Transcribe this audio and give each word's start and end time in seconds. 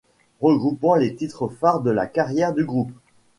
Regroupant 0.41 0.95
les 0.95 1.13
titres 1.13 1.47
phares 1.47 1.81
de 1.81 1.91
la 1.91 2.07
carrière 2.07 2.55
du 2.55 2.65
groupe. 2.65 2.91